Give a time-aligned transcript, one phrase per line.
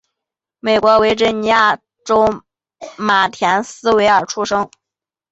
[0.59, 2.41] 美国维珍尼亚州
[2.97, 4.67] 马田斯维尔出生。